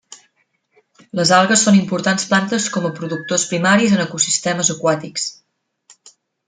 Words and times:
Les 1.19 1.33
algues 1.39 1.65
són 1.67 1.77
importants 1.81 2.25
plantes 2.31 2.67
com 2.77 2.89
a 2.89 2.93
productors 3.01 3.47
primaris 3.53 3.97
en 3.99 4.05
ecosistemes 4.09 4.77
aquàtics. 4.77 5.33